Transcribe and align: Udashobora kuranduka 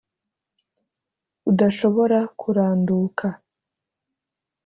Udashobora 1.51 2.19
kuranduka 2.39 3.27